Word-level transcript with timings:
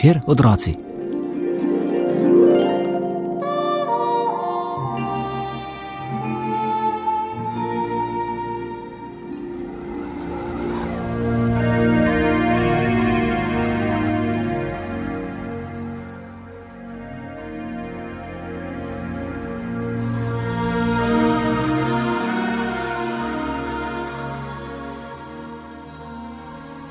večer, 0.00 0.20
otroci. 0.26 0.72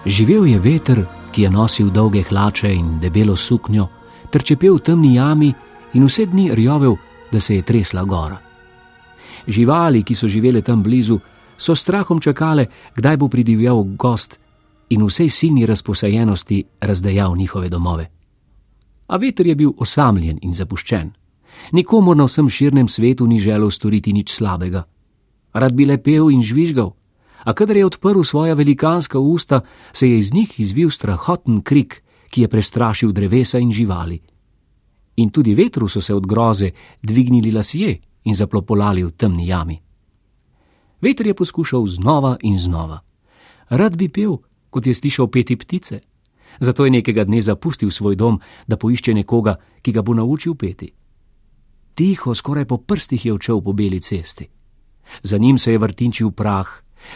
Živel 0.06 0.46
je 0.46 0.60
veter, 0.60 1.19
ki 1.32 1.42
je 1.42 1.50
nosil 1.50 1.90
dolge 1.90 2.24
hlače 2.24 2.74
in 2.74 3.00
debelo 3.00 3.36
suknjo, 3.36 3.88
ter 4.32 4.44
čepel 4.44 4.78
v 4.78 4.82
temni 4.82 5.16
jami 5.16 5.54
in 5.94 6.06
vse 6.06 6.26
dni 6.26 6.52
rjovel, 6.56 6.96
da 7.32 7.40
se 7.40 7.56
je 7.56 7.62
tresla 7.62 8.04
gora. 8.04 8.38
Živali, 9.48 10.04
ki 10.04 10.16
so 10.16 10.28
živele 10.28 10.62
tam 10.62 10.84
blizu, 10.84 11.20
so 11.58 11.76
strahom 11.76 12.20
čakale, 12.20 12.66
kdaj 12.96 13.18
bo 13.18 13.28
pridivjal 13.28 13.84
gost 13.98 14.40
in 14.90 15.06
vsej 15.06 15.30
silni 15.30 15.66
razposajenosti 15.66 16.64
razdejal 16.82 17.36
njihove 17.38 17.70
domove. 17.70 18.10
A 19.08 19.18
veter 19.18 19.48
je 19.48 19.56
bil 19.56 19.74
osamljen 19.78 20.40
in 20.42 20.54
zapuščen. 20.54 21.12
Nikomor 21.72 22.18
na 22.18 22.26
vsem 22.26 22.50
širnem 22.50 22.88
svetu 22.88 23.28
ni 23.28 23.40
želel 23.40 23.72
storiti 23.72 24.14
nič 24.14 24.34
slabega. 24.34 24.84
Rad 25.54 25.74
bi 25.74 25.86
le 25.86 25.98
pel 25.98 26.30
in 26.30 26.44
žvižgal, 26.44 26.92
a 27.44 27.54
kadar 27.54 27.78
je 27.78 27.86
odprl 27.86 28.24
svoja 28.24 28.54
velikanska 28.54 29.20
usta, 29.20 29.62
se 29.94 30.10
je 30.10 30.20
iz 30.20 30.34
njih 30.34 30.60
izvil 30.60 30.90
strahoten 30.90 31.62
krik, 31.62 32.04
ki 32.30 32.42
je 32.42 32.48
prestrašil 32.48 33.12
drevesa 33.12 33.60
in 33.60 33.72
živali. 33.72 34.20
In 35.16 35.30
tudi 35.30 35.56
vetru 35.56 35.88
so 35.88 36.02
se 36.02 36.14
od 36.16 36.28
groze 36.28 36.72
dvignili 37.04 37.52
lasje 37.52 37.98
in 38.24 38.36
zaplopolali 38.36 39.04
v 39.04 39.12
temni 39.12 39.48
jami. 39.48 39.80
Veter 41.02 41.28
je 41.28 41.34
poskušal 41.34 41.88
znova 41.88 42.38
in 42.42 42.60
znova. 42.60 43.00
Rad 43.70 43.98
bi 43.98 44.10
pel, 44.10 44.38
kot 44.70 44.88
je 44.88 44.94
slišal 44.94 45.28
peti 45.28 45.56
ptice. 45.56 46.00
Zato 46.60 46.86
je 46.86 46.92
nekega 46.92 47.24
dne 47.24 47.42
zapustil 47.42 47.92
svoj 47.92 48.16
dom, 48.16 48.40
da 48.68 48.78
poišče 48.78 49.14
nekoga, 49.14 49.56
ki 49.82 49.92
ga 49.92 50.02
bo 50.02 50.14
naučil 50.14 50.56
peti. 50.56 50.92
Tiho, 51.94 52.36
skoraj 52.36 52.66
po 52.66 52.78
prstih 52.78 53.26
je 53.26 53.34
odšel 53.34 53.62
po 53.62 53.74
beli 53.74 54.00
cesti. 54.02 54.48
Za 55.24 55.38
njim 55.38 55.58
se 55.58 55.72
je 55.72 55.78
vrtinčil 55.78 56.32
prah, 56.32 56.68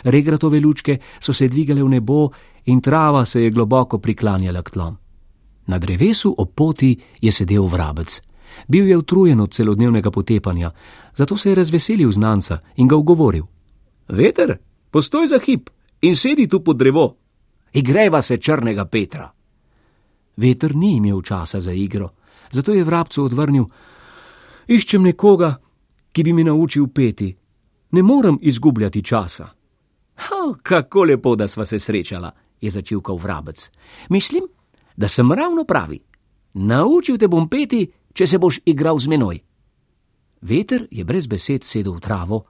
Regratove 0.03 0.59
lučke 0.59 0.98
so 1.20 1.34
se 1.34 1.48
dvigale 1.48 1.84
v 1.84 1.89
nebo 1.89 2.30
in 2.66 2.81
trava 2.81 3.26
se 3.26 3.42
je 3.42 3.52
globoko 3.52 3.98
priklanjala 3.98 4.62
k 4.62 4.70
tlom. 4.70 4.98
Na 5.67 5.78
drevesu 5.78 6.36
ob 6.38 6.50
poti 6.56 6.98
je 7.22 7.31
sedel 7.31 7.67
vrabec. 7.67 8.22
Bil 8.67 8.88
je 8.88 8.98
utrujen 8.98 9.39
od 9.39 9.54
celodnevnega 9.54 10.11
potepanja, 10.11 10.72
zato 11.16 11.38
se 11.38 11.50
je 11.50 11.56
razveselil 11.56 12.11
znanca 12.11 12.59
in 12.76 12.88
ga 12.88 12.95
ugovoril: 12.95 13.44
Veter, 14.08 14.58
postoj 14.92 15.28
za 15.28 15.39
hip 15.39 15.70
in 16.02 16.16
sedi 16.16 16.48
tu 16.48 16.64
pod 16.64 16.77
drevo. 16.77 17.16
Igreva 17.73 18.22
se 18.22 18.38
črnega 18.38 18.86
Petra. 18.86 19.32
Veter 20.38 20.76
ni 20.76 20.95
imel 20.95 21.22
časa 21.22 21.60
za 21.60 21.72
igro, 21.72 22.10
zato 22.52 22.73
je 22.73 22.83
vrabcu 22.83 23.23
odvrnil: 23.23 23.66
Iščem 24.67 25.04
nekoga, 25.04 25.55
ki 26.11 26.23
bi 26.23 26.33
mi 26.33 26.43
naučil 26.43 26.88
peti. 26.88 27.36
Ne 27.92 28.04
morem 28.04 28.39
izgubljati 28.42 29.04
časa. 29.04 29.62
Oh, 30.32 30.56
kako 30.64 31.04
lepo, 31.04 31.36
da 31.36 31.48
sva 31.48 31.66
se 31.66 31.80
srečala, 31.80 32.32
je 32.61 32.70
začel 32.70 33.02
kot 33.02 33.22
vrabec. 33.22 33.72
Mislim, 34.10 34.44
da 34.95 35.08
sem 35.08 35.32
ravno 35.32 35.64
pravi. 35.64 36.00
Naučil 36.54 37.17
te 37.17 37.28
bom 37.28 37.50
peti, 37.50 37.92
če 38.14 38.28
se 38.28 38.38
boš 38.38 38.60
igral 38.66 39.00
z 39.00 39.08
menoj. 39.08 39.39
Veter 40.42 40.88
je 40.92 41.04
brez 41.04 41.28
besed 41.28 41.64
sedel 41.64 41.95
v 41.98 42.04
travo, 42.04 42.44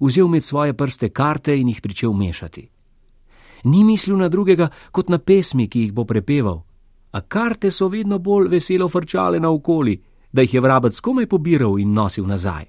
vzel 0.00 0.28
med 0.28 0.44
svoje 0.44 0.74
prste 0.76 1.08
karte 1.08 1.56
in 1.56 1.68
jih 1.68 1.80
pričel 1.80 2.12
mešati. 2.12 2.68
Ni 3.64 3.84
mislil 3.84 4.16
na 4.16 4.28
drugega 4.28 4.68
kot 4.90 5.08
na 5.08 5.18
pesmi, 5.18 5.68
ki 5.68 5.80
jih 5.80 5.92
bo 5.92 6.04
prepeval, 6.04 6.62
a 7.12 7.20
karte 7.20 7.70
so 7.70 7.88
vedno 7.88 8.18
bolj 8.18 8.48
veselo 8.48 8.88
frčale 8.88 9.40
naokoli, 9.40 9.98
da 10.32 10.42
jih 10.42 10.54
je 10.54 10.60
vrabec 10.60 11.00
komaj 11.00 11.26
pobiral 11.26 11.78
in 11.78 11.92
nosil 11.92 12.26
nazaj. 12.26 12.64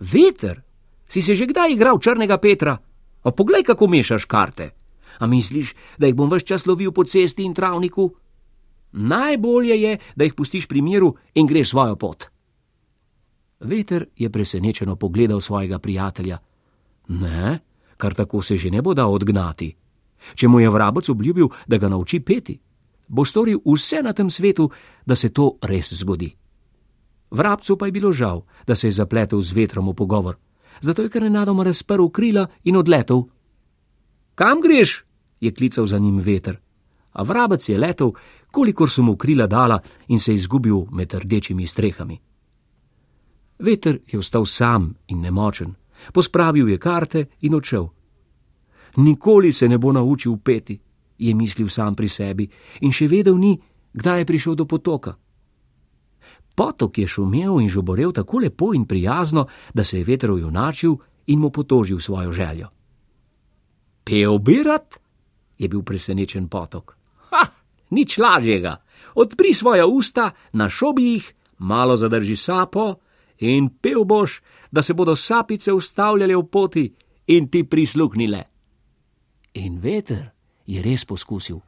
Veter, 0.00 0.62
si 1.08 1.22
se 1.22 1.34
že 1.34 1.46
kdaj 1.46 1.72
igral 1.72 1.98
črnega 1.98 2.38
Petra? 2.38 2.78
A 3.22 3.30
poglej, 3.30 3.64
kako 3.64 3.86
mešaš 3.86 4.24
karte. 4.24 4.70
A 5.18 5.26
misliš, 5.26 5.74
da 5.98 6.06
jih 6.06 6.16
bom 6.16 6.30
vse 6.30 6.46
čas 6.46 6.66
lovil 6.66 6.92
po 6.92 7.04
cesti 7.04 7.44
in 7.44 7.54
travniku? 7.54 8.10
Najbolje 8.92 9.76
je, 9.82 9.98
da 10.16 10.24
jih 10.24 10.34
pustiš 10.34 10.66
pri 10.66 10.82
miru 10.82 11.14
in 11.34 11.46
greš 11.46 11.70
svojo 11.70 11.96
pot. 11.96 12.24
Veter 13.60 14.08
je 14.16 14.30
presenečeno 14.30 14.96
pogledal 14.96 15.40
svojega 15.40 15.78
prijatelja. 15.78 16.38
Ne, 17.08 17.58
kar 17.96 18.14
tako 18.14 18.42
se 18.42 18.56
že 18.56 18.70
ne 18.70 18.82
bo 18.82 18.94
dal 18.94 19.12
odgnati. 19.12 19.76
Če 20.34 20.48
mu 20.48 20.60
je 20.60 20.70
vrabec 20.70 21.08
obljubil, 21.08 21.48
da 21.66 21.78
ga 21.78 21.88
nauči 21.88 22.20
peti, 22.20 22.60
bo 23.08 23.24
storil 23.24 23.60
vse 23.64 24.02
na 24.02 24.12
tem 24.12 24.30
svetu, 24.30 24.70
da 25.06 25.16
se 25.16 25.28
to 25.28 25.58
res 25.62 25.92
zgodi. 25.92 26.36
Vrabcu 27.30 27.76
pa 27.76 27.86
je 27.86 27.92
bilo 27.92 28.12
žal, 28.12 28.44
da 28.66 28.74
se 28.74 28.86
je 28.88 28.92
zapletel 28.92 29.42
z 29.42 29.52
vetrom 29.52 29.88
v 29.88 29.94
pogovor 29.94 30.36
zato 30.80 31.02
je 31.02 31.08
kar 31.08 31.22
nenadoma 31.22 31.64
razprl 31.64 32.08
krila 32.08 32.46
in 32.64 32.76
odletel. 32.76 33.22
Kam 34.34 34.60
greš? 34.60 35.04
je 35.40 35.54
klical 35.54 35.86
za 35.86 35.98
njim 35.98 36.18
veter. 36.18 36.60
A 37.12 37.22
vrabec 37.22 37.68
je 37.68 37.78
letel, 37.78 38.12
kolikor 38.50 38.90
so 38.90 39.02
mu 39.02 39.16
krila 39.16 39.46
dala 39.46 39.80
in 40.08 40.18
se 40.18 40.34
izgubil 40.34 40.84
med 40.92 41.14
rdečimi 41.14 41.66
strehami. 41.66 42.18
Veter 43.58 43.98
je 44.12 44.18
ostal 44.18 44.46
sam 44.46 44.94
in 45.08 45.20
nemočen, 45.20 45.74
pospravil 46.12 46.68
je 46.68 46.78
karte 46.78 47.26
in 47.40 47.54
odšel. 47.54 47.88
Nikoli 48.96 49.52
se 49.52 49.68
ne 49.68 49.78
bo 49.78 49.92
naučil 49.92 50.36
peti, 50.36 50.80
je 51.18 51.34
mislil 51.34 51.68
sam 51.68 51.94
pri 51.94 52.08
sebi 52.08 52.48
in 52.80 52.92
še 52.92 53.06
vedel 53.06 53.38
ni, 53.38 53.58
kdaj 53.92 54.18
je 54.18 54.24
prišel 54.24 54.54
do 54.54 54.64
potoka. 54.64 55.16
Potok 56.60 56.98
je 56.98 57.06
šumel 57.06 57.60
in 57.60 57.68
žuborel 57.72 58.12
tako 58.12 58.38
lepo 58.38 58.74
in 58.74 58.84
prijazno, 58.84 59.46
da 59.74 59.84
se 59.84 59.98
je 59.98 60.04
veter 60.04 60.30
junačil 60.30 60.96
in 61.26 61.38
mu 61.38 61.50
potožil 61.50 61.98
svojo 61.98 62.32
željo. 62.32 62.68
Pev 64.04 64.38
bi 64.38 64.62
rad? 64.62 64.96
je 65.58 65.68
bil 65.68 65.82
presenečen 65.82 66.48
potok. 66.48 66.96
Ha, 67.30 67.46
nič 67.90 68.18
lažjega. 68.18 68.76
Odpri 69.14 69.54
svoja 69.54 69.86
usta, 69.86 70.30
našobi 70.52 71.04
jih, 71.04 71.34
malo 71.58 71.96
zadrži 71.96 72.36
sapo 72.36 72.94
in 73.38 73.68
pev 73.80 74.04
boš, 74.04 74.42
da 74.70 74.82
se 74.82 74.94
bodo 74.94 75.16
sapice 75.16 75.72
ustavljale 75.72 76.36
v 76.36 76.44
poti 76.46 76.94
in 77.26 77.48
ti 77.48 77.64
prisluhnile. 77.64 78.44
In 79.54 79.78
veter 79.80 80.30
je 80.66 80.82
res 80.82 81.04
poskusil. 81.04 81.60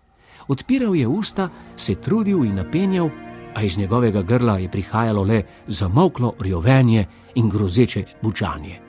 Odpiral 0.49 0.97
je 0.97 1.07
usta, 1.09 1.49
se 1.77 1.95
trudil 1.95 2.45
in 2.45 2.55
napenjal, 2.55 3.11
a 3.55 3.63
iz 3.63 3.79
njegovega 3.79 4.23
grla 4.23 4.59
je 4.59 4.71
prihajalo 4.71 5.23
le 5.23 5.43
zamoklo 5.67 6.33
rjovenje 6.41 7.07
in 7.35 7.49
grozeče 7.49 8.05
bučanje. 8.23 8.81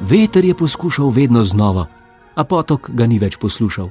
Veter 0.00 0.44
je 0.44 0.54
poskušal 0.54 1.10
vedno 1.10 1.44
znova, 1.44 1.86
a 2.34 2.44
potok 2.44 2.90
ga 2.90 3.06
ni 3.06 3.18
več 3.18 3.36
poslušal. 3.36 3.90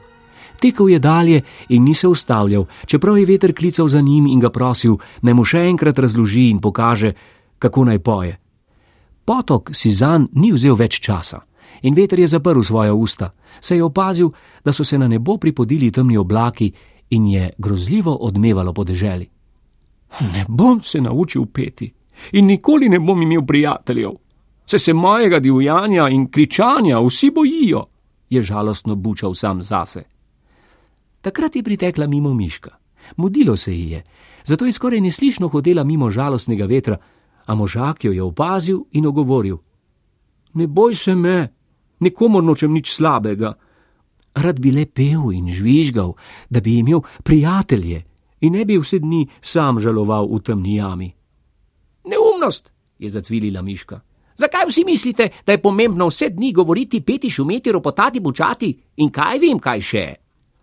Tekel 0.60 0.90
je 0.90 1.00
dalje 1.00 1.42
in 1.70 1.84
ni 1.84 1.94
se 1.94 2.08
ustavljal, 2.08 2.66
čeprav 2.86 3.18
je 3.18 3.26
veter 3.26 3.54
klical 3.54 3.88
za 3.88 4.02
njim 4.02 4.26
in 4.28 4.40
ga 4.40 4.50
prosil, 4.50 4.98
naj 5.22 5.34
mu 5.34 5.46
še 5.46 5.68
enkrat 5.70 6.00
razloži 6.00 6.50
in 6.50 6.60
pokaže, 6.60 7.14
kako 7.60 7.86
naj 7.86 8.00
poje. 8.00 8.47
Potok 9.28 9.76
si 9.76 9.92
zanj 9.92 10.30
ni 10.40 10.54
vzel 10.56 10.78
več 10.80 11.02
časa 11.04 11.42
in 11.84 11.94
veter 11.94 12.20
je 12.20 12.28
zaprl 12.32 12.64
svoja 12.64 12.94
usta, 12.94 13.34
se 13.60 13.76
je 13.76 13.84
opazil, 13.84 14.30
da 14.64 14.72
so 14.74 14.84
se 14.84 14.98
na 14.98 15.08
nebo 15.08 15.38
pripodili 15.38 15.92
temni 15.92 16.18
oblaki 16.18 16.72
in 17.10 17.26
je 17.26 17.50
grozljivo 17.58 18.16
odmevalo 18.16 18.74
po 18.74 18.84
deželi. 18.84 19.28
Ne 20.34 20.46
bom 20.48 20.82
se 20.82 21.02
naučil 21.02 21.46
peti 21.46 21.92
in 22.32 22.46
nikoli 22.46 22.90
ne 22.90 23.00
bom 23.00 23.22
imel 23.22 23.44
prijateljev. 23.46 24.16
Se 24.66 24.80
se 24.80 24.94
mojega 24.94 25.40
divjanja 25.40 26.08
in 26.10 26.30
kričanja 26.32 27.00
vsi 27.00 27.32
bojijo, 27.32 27.86
je 28.30 28.42
žalostno 28.42 28.96
bučal 28.96 29.36
sam 29.36 29.62
zase. 29.64 30.04
Takrat 31.22 31.56
je 31.56 31.64
pritekla 31.64 32.08
mimo 32.08 32.34
miška. 32.34 32.78
Mudilo 33.18 33.58
se 33.58 33.76
ji 33.76 33.92
je, 33.92 34.04
zato 34.44 34.66
je 34.66 34.72
skoraj 34.72 35.02
neslišno 35.02 35.48
hodila 35.48 35.84
mimo 35.84 36.10
žalostnega 36.12 36.66
vetra, 36.66 36.98
a 37.48 37.56
možak 37.56 38.04
jo 38.04 38.12
je 38.12 38.24
opazil 38.24 38.84
in 38.92 39.06
ogovoril: 39.06 39.58
Ne 40.54 40.68
boj 40.68 40.96
se 40.96 41.16
me, 41.16 41.54
nikomu 42.00 42.42
nočem 42.42 42.74
nič 42.74 42.94
slabega. 42.94 43.54
Rad 44.36 44.60
bi 44.60 44.72
le 44.72 44.86
pel 44.86 45.32
in 45.34 45.50
žvižgal, 45.50 46.14
da 46.50 46.62
bi 46.62 46.78
imel 46.78 47.02
prijatelje 47.24 48.04
in 48.42 48.54
ne 48.54 48.66
bi 48.66 48.78
vse 48.78 49.00
dni 49.00 49.28
sam 49.42 49.80
žaloval 49.80 50.30
v 50.30 50.40
temni 50.40 50.76
jami. 50.76 51.14
neumnost, 52.08 52.72
je 53.00 53.10
zacvilila 53.10 53.62
Miška. 53.62 54.02
Zakaj 54.38 54.66
vsi 54.70 54.84
mislite, 54.86 55.30
da 55.46 55.52
je 55.52 55.62
pomembno 55.62 56.08
vse 56.08 56.30
dni 56.30 56.54
govoriti, 56.54 57.02
peti, 57.02 57.30
šumeti, 57.30 57.72
ropotati, 57.72 58.20
bučati 58.20 58.70
in 58.98 59.10
kaj 59.10 59.40
vem, 59.40 59.60
kaj 59.60 59.82
še? 59.82 60.06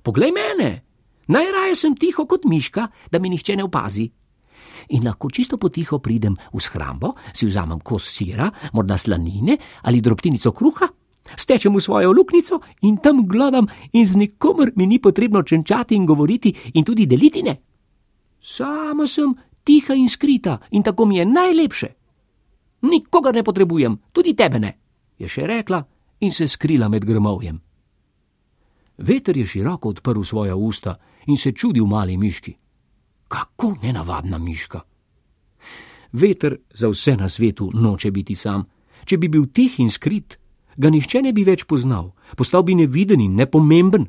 Poglej 0.02 0.30
mene, 0.32 0.82
najraje 1.26 1.74
sem 1.74 1.96
tiho 1.96 2.26
kot 2.26 2.44
Miška, 2.44 2.88
da 3.10 3.18
mi 3.18 3.28
nihče 3.28 3.56
ne 3.56 3.64
opazi. 3.64 4.10
In 4.88 5.04
lahko 5.04 5.30
čisto 5.30 5.58
potiho 5.58 5.98
pridem 5.98 6.36
v 6.52 6.60
shrambo, 6.60 7.14
si 7.32 7.46
vzamem 7.46 7.80
kos 7.80 8.04
sira, 8.08 8.50
morda 8.72 8.98
slanine 8.98 9.58
ali 9.82 10.00
drobtinico 10.00 10.52
kruha, 10.52 10.88
stečem 11.36 11.74
v 11.74 11.80
svojo 11.80 12.12
luknjico 12.12 12.60
in 12.82 12.96
tam 12.98 13.26
gledam, 13.26 13.68
in 13.92 14.06
z 14.06 14.16
nikomer 14.16 14.72
mi 14.76 14.86
ni 14.86 14.98
potrebno 14.98 15.42
čenčati 15.42 15.94
in 15.94 16.06
govoriti 16.06 16.54
in 16.74 16.84
tudi 16.84 17.06
deliti 17.06 17.42
ne. 17.42 17.60
Sama 18.40 19.06
sem 19.06 19.34
tiha 19.64 19.94
in 19.94 20.08
skrita 20.08 20.60
in 20.70 20.82
tako 20.82 21.04
mi 21.04 21.16
je 21.16 21.24
najlepše. 21.24 21.88
Nikogar 22.82 23.34
ne 23.34 23.42
potrebujem, 23.42 23.98
tudi 24.12 24.34
tebe 24.36 24.58
ne, 24.60 24.76
je 25.18 25.28
še 25.28 25.46
rekla 25.46 25.80
in 26.20 26.32
se 26.32 26.48
skrila 26.48 26.88
med 26.88 27.04
grmovjem. 27.04 27.60
Veter 28.98 29.36
je 29.36 29.46
široko 29.46 29.88
odprl 29.88 30.22
svoja 30.22 30.56
usta 30.56 30.98
in 31.26 31.36
se 31.36 31.52
čudil 31.52 31.86
mali 31.86 32.16
miški. 32.16 32.54
Kako 33.34 33.74
nenavadna 33.82 34.38
miška! 34.38 34.80
Veter 36.12 36.56
za 36.74 36.88
vse 36.88 37.16
na 37.16 37.28
svetu 37.28 37.70
noče 37.74 38.10
biti 38.10 38.34
sam. 38.34 38.64
Če 39.04 39.18
bi 39.18 39.28
bil 39.28 39.48
tih 39.50 39.80
in 39.80 39.90
skrit, 39.90 40.38
ga 40.76 40.90
nihče 40.90 41.22
ne 41.22 41.32
bi 41.32 41.42
več 41.44 41.64
poznal, 41.66 42.12
postal 42.38 42.62
bi 42.62 42.76
neviden 42.78 43.20
in 43.20 43.34
nepomemben. 43.34 44.06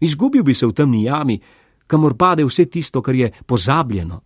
Izgubil 0.00 0.42
bi 0.42 0.54
se 0.54 0.66
v 0.66 0.74
temni 0.74 1.04
jami, 1.04 1.38
kamor 1.86 2.16
pade 2.18 2.44
vse 2.44 2.66
tisto, 2.66 3.02
kar 3.02 3.14
je 3.14 3.30
pozabljeno. 3.46 4.20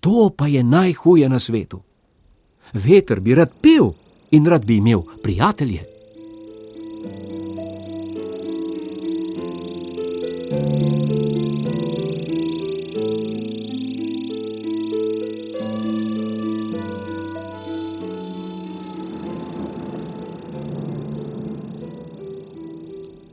To 0.00 0.30
pa 0.36 0.50
je 0.50 0.64
najhuje 0.64 1.28
na 1.28 1.38
svetu. 1.38 1.80
Veter 2.74 3.20
bi 3.20 3.34
rad 3.34 3.54
pil 3.62 3.92
in 4.30 4.46
rad 4.46 4.66
bi 4.66 4.82
imel 4.82 5.06
prijatelje. 5.22 5.95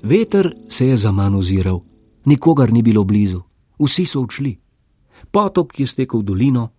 Veter 0.03 0.55
se 0.69 0.87
je 0.87 0.97
za 0.97 1.11
mano 1.11 1.37
oziral, 1.37 1.79
nikogar 2.25 2.73
ni 2.73 2.81
bilo 2.81 3.03
blizu, 3.03 3.41
vsi 3.79 4.05
so 4.05 4.21
odšli. 4.21 4.57
Potok 5.31 5.79
je 5.79 5.87
stekel 5.87 6.21
dolino, 6.21 6.69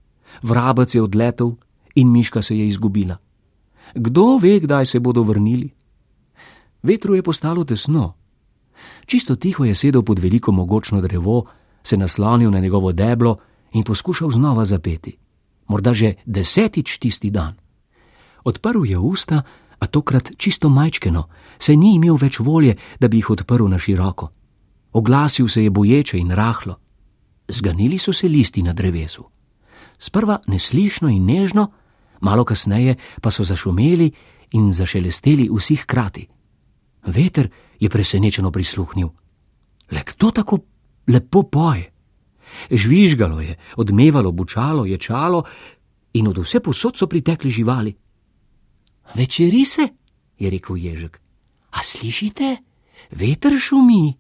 vrabec 0.43 0.95
je 0.95 1.03
odletel 1.03 1.57
in 1.95 2.13
miška 2.13 2.43
se 2.43 2.59
je 2.59 2.67
izgubila. 2.67 3.17
Kdo 3.95 4.39
ve, 4.39 4.61
kdaj 4.61 4.87
se 4.87 5.01
bodo 5.01 5.23
vrnili? 5.23 5.71
Vetru 6.83 7.15
je 7.15 7.23
postalo 7.23 7.65
tesno. 7.65 8.15
Čisto 9.07 9.37
tiho 9.37 9.65
je 9.65 9.75
sedel 9.75 10.03
pod 10.03 10.19
veliko 10.19 10.53
mogočno 10.53 11.01
drevo, 11.01 11.45
se 11.83 11.97
naslonil 11.97 12.51
na 12.51 12.61
njegovo 12.61 12.93
deblo 12.93 13.37
in 13.73 13.85
poskušal 13.85 14.31
znova 14.31 14.65
zapeti. 14.65 15.17
Morda 15.69 15.93
že 15.93 16.15
desetič 16.27 16.99
tisti 16.99 17.31
dan. 17.31 17.53
Odprl 18.45 18.85
je 18.85 18.99
usta, 18.99 19.43
a 19.85 19.87
tokrat 19.87 20.31
čisto 20.37 20.69
majčkeno, 20.69 21.29
se 21.61 21.77
ni 21.77 21.95
imel 21.95 22.17
več 22.17 22.41
volje, 22.41 22.77
da 23.01 23.09
bi 23.09 23.21
jih 23.21 23.31
odprl 23.37 23.69
na 23.69 23.79
široko. 23.79 24.31
Oglasil 24.97 25.49
se 25.49 25.65
je 25.65 25.71
boječe 25.71 26.19
in 26.19 26.31
rahlo. 26.33 26.79
Zganili 27.49 27.99
so 27.99 28.13
se 28.13 28.29
listi 28.29 28.63
na 28.63 28.73
drevesu. 28.73 29.25
Sprva 29.99 30.39
neslišno 30.47 31.09
in 31.13 31.27
nežno, 31.27 31.67
malo 32.21 32.45
kasneje 32.45 32.97
pa 33.21 33.31
so 33.31 33.45
zašumeli 33.45 34.09
in 34.57 34.73
zašelesteli 34.73 35.51
vsi 35.53 35.77
hkrati. 35.77 36.27
Veter 37.07 37.51
je 37.81 37.91
presenečeno 37.91 38.51
prisluhnil. 38.51 39.09
Le 39.93 40.01
kdo 40.01 40.31
tako 40.31 40.59
lepo 41.07 41.43
poje? 41.43 41.91
Žvižgalo 42.71 43.41
je, 43.41 43.59
odmevalo, 43.77 44.33
bučalo, 44.33 44.87
ječalo 44.87 45.45
in 46.15 46.29
od 46.29 46.39
vse 46.39 46.61
posod 46.61 46.97
so 46.97 47.07
pritekli 47.07 47.51
živali. 47.51 47.93
Večeri 49.15 49.65
se, 49.65 49.89
je 50.39 50.51
rekel 50.51 50.77
ježek. 50.77 51.21
A 51.71 51.83
slišite, 51.83 52.57
veter 53.11 53.59
šumi? 53.59 54.15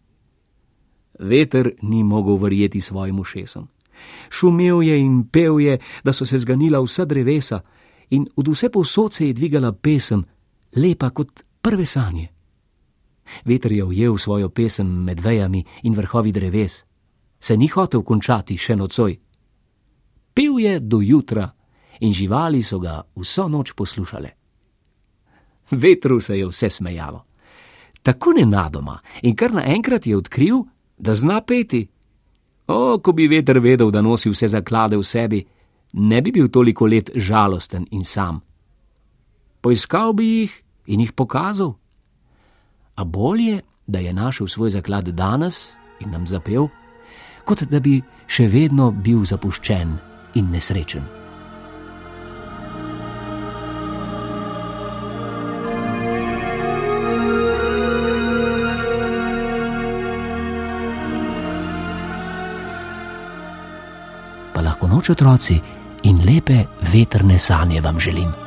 Veter 1.19 1.71
ni 1.83 2.03
mogel 2.05 2.37
verjeti 2.37 2.81
svojim 2.81 3.19
ušesom. 3.19 3.69
Šumel 4.31 4.83
je 4.83 4.99
in 5.01 5.25
pel 5.33 5.61
je, 5.61 5.79
da 6.05 6.13
so 6.13 6.27
se 6.27 6.39
zganila 6.39 6.81
vsa 6.81 7.05
drevesa, 7.05 7.61
in 8.11 8.27
od 8.37 8.49
vse 8.49 8.69
posod 8.69 9.15
se 9.15 9.27
je 9.27 9.33
dvigala 9.33 9.73
pesem, 9.73 10.25
lepa 10.77 11.11
kot 11.11 11.43
prve 11.63 11.87
sanje. 11.87 12.29
Veter 13.45 13.73
je 13.73 13.85
ujel 13.85 14.19
svojo 14.19 14.49
pesem 14.49 14.87
med 15.05 15.21
vejami 15.21 15.65
in 15.83 15.95
vrhovi 15.95 16.33
dreves, 16.33 16.85
se 17.41 17.57
ni 17.57 17.69
hotel 17.69 18.03
končati 18.03 18.57
še 18.57 18.77
nocoj. 18.77 19.17
Pil 20.35 20.59
je 20.59 20.81
do 20.81 21.01
jutra 21.01 21.51
in 22.01 22.13
živali 22.13 22.63
so 22.63 22.79
ga 22.79 23.03
vso 23.17 23.49
noč 23.49 23.73
poslušale. 23.73 24.44
Vetru 25.71 26.21
se 26.21 26.39
je 26.39 26.47
vse 26.47 26.71
smejalo. 26.71 27.25
Tako 28.03 28.33
nenadoma 28.37 28.99
in 29.23 29.37
kar 29.37 29.53
naenkrat 29.53 30.07
je 30.07 30.17
odkril, 30.17 30.65
da 30.99 31.15
zna 31.15 31.41
peti. 31.41 31.89
O, 32.67 32.99
ko 32.99 33.13
bi 33.13 33.29
veter 33.29 33.59
vedel, 33.61 33.91
da 33.91 34.03
nosi 34.03 34.31
vse 34.31 34.49
zaklade 34.49 34.97
v 34.97 35.05
sebi, 35.05 35.45
ne 35.93 36.21
bi 36.23 36.33
bil 36.33 36.49
toliko 36.49 36.87
let 36.87 37.11
žalosten 37.15 37.87
in 37.91 38.05
sam. 38.05 38.41
Poiskal 39.61 40.13
bi 40.13 40.25
jih 40.25 40.63
in 40.87 41.01
jih 41.01 41.13
pokazal. 41.13 41.75
A 42.97 43.05
bolje, 43.05 43.63
da 43.87 43.99
je 43.99 44.13
našel 44.13 44.49
svoj 44.49 44.71
zaklad 44.71 45.09
danes 45.09 45.73
in 46.01 46.11
nam 46.11 46.27
zapel, 46.27 46.69
kot 47.45 47.65
da 47.69 47.81
bi 47.81 48.03
še 48.27 48.49
vedno 48.49 48.91
bil 48.91 49.25
zapuščen 49.25 49.99
in 50.35 50.51
nesrečen. 50.51 51.24
Noč 65.05 65.11
otroci 65.11 65.59
in 66.09 66.23
lepe 66.25 66.63
veterne 66.93 67.37
sanje 67.39 67.81
vam 67.81 68.01
želim. 68.01 68.44